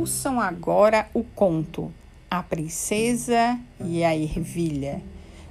Ouçam 0.00 0.40
agora 0.40 1.06
o 1.12 1.22
conto 1.22 1.92
A 2.30 2.42
Princesa 2.42 3.60
e 3.84 4.02
a 4.02 4.16
Ervilha, 4.16 5.02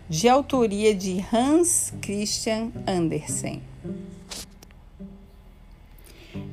de 0.10 0.28
autoria 0.28 0.96
de 0.96 1.24
Hans 1.32 1.94
Christian 2.02 2.72
Andersen. 2.88 3.62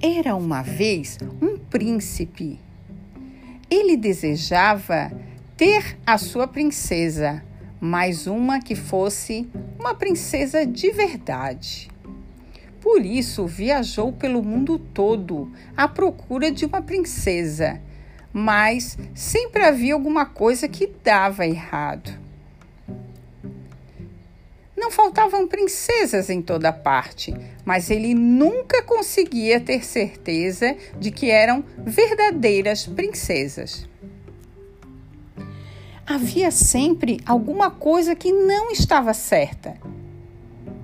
Era 0.03 0.37
uma 0.37 0.61
vez 0.61 1.17
um 1.41 1.57
príncipe. 1.57 2.61
Ele 3.71 3.97
desejava 3.97 5.11
ter 5.57 5.97
a 6.07 6.19
sua 6.19 6.47
princesa, 6.47 7.43
mas 7.81 8.27
uma 8.27 8.61
que 8.61 8.75
fosse 8.75 9.49
uma 9.79 9.95
princesa 9.95 10.67
de 10.67 10.91
verdade. 10.91 11.89
Por 12.79 13.07
isso, 13.07 13.47
viajou 13.47 14.13
pelo 14.13 14.43
mundo 14.45 14.79
todo 14.79 15.51
à 15.75 15.89
procura 15.89 16.53
de 16.53 16.67
uma 16.67 16.83
princesa, 16.83 17.81
mas 18.39 18.99
sempre 19.15 19.65
havia 19.65 19.95
alguma 19.95 20.27
coisa 20.27 20.69
que 20.69 20.93
dava 21.03 21.47
errado. 21.47 22.13
Não 24.77 24.91
faltavam 24.91 25.49
princesas 25.49 26.29
em 26.29 26.43
toda 26.43 26.71
parte, 26.71 27.35
mas 27.65 27.89
ele 27.89 28.13
nunca 28.13 28.83
conseguia 28.83 29.59
ter 29.59 29.83
certeza 29.83 30.77
de 31.01 31.11
que 31.11 31.31
eram 31.31 31.65
verdadeiras 31.79 32.85
princesas. 32.85 33.89
Havia 36.07 36.51
sempre 36.51 37.19
alguma 37.25 37.71
coisa 37.71 38.15
que 38.15 38.31
não 38.31 38.71
estava 38.71 39.15
certa. 39.15 39.79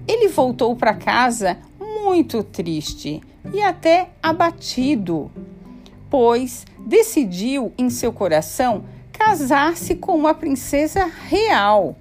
Ele 0.09 0.29
voltou 0.29 0.75
para 0.75 0.95
casa 0.95 1.59
muito 1.79 2.43
triste 2.43 3.21
e 3.53 3.61
até 3.61 4.09
abatido, 4.23 5.31
pois 6.13 6.67
decidiu 6.79 7.73
em 7.79 7.89
seu 7.89 8.13
coração 8.13 8.85
casar-se 9.11 9.95
com 9.95 10.15
uma 10.15 10.35
princesa 10.35 11.07
real. 11.07 11.97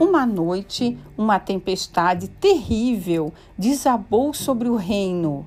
Uma 0.00 0.24
noite, 0.24 0.96
uma 1.14 1.38
tempestade 1.38 2.28
terrível 2.28 3.34
desabou 3.58 4.32
sobre 4.32 4.66
o 4.66 4.76
reino. 4.76 5.44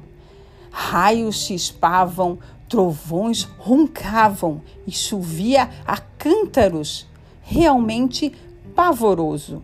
Raios 0.69 1.37
chispavam, 1.37 2.37
trovões 2.69 3.41
roncavam 3.57 4.61
e 4.85 4.91
chovia 4.91 5.71
a 5.87 5.97
cântaros, 5.97 7.07
realmente 7.41 8.31
pavoroso. 8.75 9.63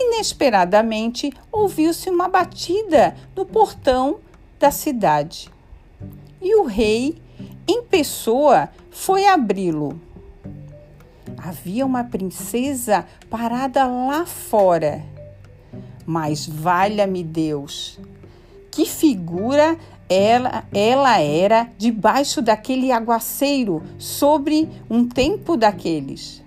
Inesperadamente, 0.00 1.30
ouviu-se 1.52 2.08
uma 2.08 2.26
batida 2.26 3.14
no 3.36 3.44
portão 3.44 4.20
da 4.58 4.70
cidade. 4.70 5.50
E 6.40 6.54
o 6.56 6.64
rei, 6.64 7.20
em 7.66 7.82
pessoa, 7.82 8.68
foi 8.90 9.26
abri-lo. 9.26 10.00
Havia 11.36 11.84
uma 11.84 12.04
princesa 12.04 13.06
parada 13.28 13.86
lá 13.86 14.24
fora. 14.24 15.02
Mas 16.04 16.46
valha-me 16.46 17.24
Deus, 17.24 17.98
que 18.70 18.86
figura 18.86 19.76
ela, 20.08 20.64
ela 20.72 21.20
era 21.20 21.68
debaixo 21.76 22.40
daquele 22.40 22.92
aguaceiro, 22.92 23.82
sobre 23.98 24.68
um 24.88 25.06
tempo 25.06 25.56
daqueles. 25.56 26.42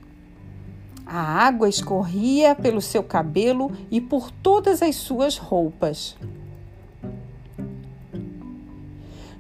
A 1.06 1.20
água 1.20 1.68
escorria 1.68 2.56
pelo 2.56 2.82
seu 2.82 3.04
cabelo 3.04 3.72
e 3.90 4.00
por 4.00 4.32
todas 4.32 4.82
as 4.82 4.96
suas 4.96 5.38
roupas. 5.38 6.16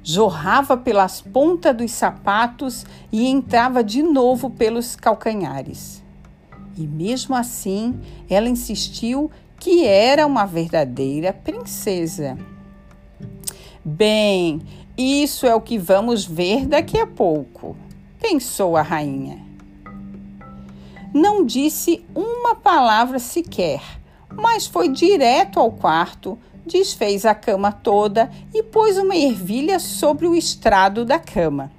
Jorrava 0.03 0.78
pelas 0.78 1.22
pontas 1.22 1.75
dos 1.75 1.92
sapatos 1.92 2.86
e 3.11 3.27
entrava 3.27 3.83
de 3.83 4.02
novo 4.02 4.49
pelos 4.49 4.95
calcanhares. 4.95 6.04
E 6.77 6.87
mesmo 6.87 7.36
assim, 7.36 7.99
ela 8.30 8.49
insistiu 8.49 9.30
que 9.59 9.86
era 9.86 10.26
uma 10.26 10.45
verdadeira 10.45 11.33
princesa. 11.33 12.38
Bem, 13.83 14.61
isso 14.98 15.45
é 15.45 15.54
o 15.54 15.61
que 15.61 15.77
vamos 15.77 16.26
ver 16.26 16.65
daqui 16.65 16.98
a 16.98 17.08
pouco, 17.08 17.76
pensou 18.20 18.77
a 18.77 18.82
rainha 18.82 19.49
não 21.14 21.43
disse 21.43 22.05
uma 22.14 22.55
palavra 22.55 23.20
sequer, 23.20 23.82
mas 24.32 24.67
foi 24.67 24.89
direto 24.89 25.59
ao 25.59 25.71
quarto, 25.71 26.38
desfez 26.69 27.25
a 27.25 27.35
cama 27.35 27.71
toda 27.71 28.31
e 28.53 28.63
pôs 28.63 28.97
uma 28.97 29.15
ervilha 29.15 29.80
sobre 29.80 30.27
o 30.27 30.35
estrado 30.35 31.03
da 31.03 31.19
cama. 31.19 31.71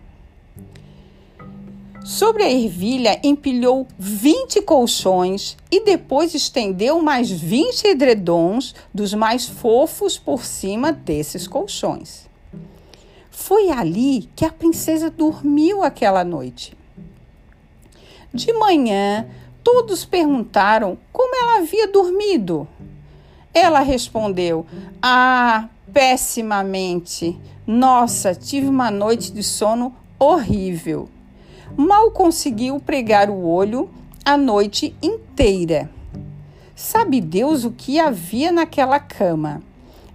Sobre 2.05 2.43
a 2.43 2.51
ervilha 2.51 3.21
empilhou 3.23 3.87
20 3.99 4.63
colchões 4.63 5.57
e 5.71 5.85
depois 5.85 6.35
estendeu 6.35 7.01
mais 7.01 7.31
20 7.31 7.87
edredons 7.87 8.75
dos 8.93 9.15
mais 9.15 9.47
fofos 9.47 10.19
por 10.19 10.45
cima 10.45 10.93
desses 10.93 11.47
colchões. 11.47 12.29
Foi 13.31 13.71
ali 13.71 14.29
que 14.35 14.45
a 14.45 14.53
princesa 14.53 15.11
dormiu 15.11 15.83
aquela 15.83 16.25
noite. 16.25 16.77
De 18.33 18.53
manhã, 18.53 19.27
todos 19.63 20.05
perguntaram 20.05 20.97
como 21.13 21.35
ela 21.37 21.59
havia 21.59 21.87
dormido. 21.87 22.67
Ela 23.53 23.81
respondeu: 23.81 24.67
Ah, 25.03 25.69
pessimamente. 25.93 27.39
Nossa, 27.67 28.35
tive 28.35 28.69
uma 28.69 28.91
noite 28.91 29.33
de 29.33 29.43
sono 29.43 29.95
horrível. 30.19 31.09
Mal 31.77 32.11
conseguiu 32.11 32.81
pregar 32.81 33.31
o 33.31 33.47
olho 33.47 33.89
a 34.25 34.37
noite 34.37 34.95
inteira. 35.03 35.91
Sabe 36.75 37.21
Deus 37.21 37.65
o 37.65 37.71
que 37.71 37.99
havia 37.99 38.51
naquela 38.51 38.99
cama? 38.99 39.63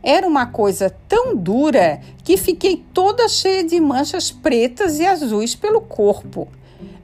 Era 0.01 0.27
uma 0.27 0.45
coisa 0.45 0.95
tão 1.07 1.35
dura 1.35 1.99
que 2.23 2.37
fiquei 2.37 2.83
toda 2.93 3.27
cheia 3.27 3.63
de 3.63 3.79
manchas 3.79 4.31
pretas 4.31 4.99
e 4.99 5.05
azuis 5.05 5.55
pelo 5.55 5.81
corpo. 5.81 6.47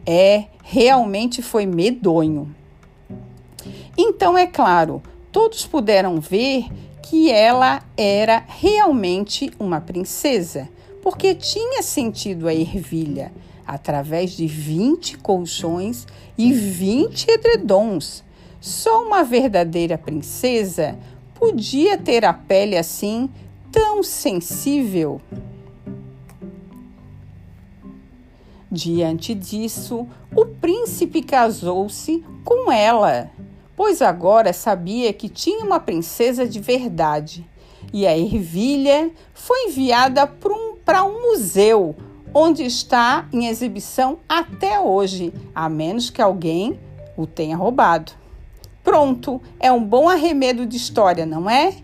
É, 0.06 0.46
realmente 0.64 1.42
foi 1.42 1.66
medonho. 1.66 2.56
Então, 3.98 4.38
é 4.38 4.46
claro, 4.46 5.02
todos 5.32 5.66
puderam 5.66 6.20
ver 6.20 6.66
que 7.02 7.32
ela 7.32 7.84
era 7.98 8.44
realmente 8.48 9.52
uma 9.60 9.82
princesa, 9.82 10.70
porque 11.02 11.34
tinha 11.36 11.82
sentido 11.82 12.48
a 12.48 12.54
ervilha 12.54 13.32
através 13.66 14.32
de 14.32 14.48
20 14.48 15.18
colchões 15.18 16.08
e 16.38 16.54
20 16.54 17.30
edredons. 17.30 18.24
Só 18.60 19.06
uma 19.06 19.24
verdadeira 19.24 19.98
princesa 19.98 20.98
podia 21.36 21.98
ter 21.98 22.24
a 22.26 22.34
pele 22.34 22.78
assim 22.78 23.30
tão 23.72 24.04
sensível. 24.04 25.22
Diante 28.72 29.34
disso, 29.34 30.08
o 30.36 30.46
príncipe 30.46 31.22
casou-se 31.22 32.24
com 32.44 32.72
ela, 32.72 33.30
pois 33.76 34.02
agora 34.02 34.54
sabia 34.54 35.12
que 35.14 35.30
tinha 35.30 35.66
uma 35.66 35.80
princesa 35.80 36.48
de 36.48 36.60
verdade. 36.60 37.48
E 37.92 38.06
a 38.06 38.18
ervilha 38.18 39.12
foi 39.34 39.66
enviada 39.66 40.28
para 40.28 40.54
um, 40.54 40.76
um 41.10 41.22
museu, 41.30 41.96
onde 42.34 42.64
está 42.64 43.28
em 43.34 43.48
exibição 43.48 44.20
até 44.28 44.80
hoje, 44.80 45.34
a 45.54 45.68
menos 45.68 46.10
que 46.10 46.22
alguém 46.22 46.80
o 47.18 47.26
tenha 47.26 47.58
roubado. 47.58 48.14
Pronto, 48.84 49.42
é 49.60 49.72
um 49.72 49.84
bom 49.84 50.10
arremedo 50.10 50.66
de 50.66 50.78
história, 50.78 51.26
não 51.26 51.50
é? 51.50 51.76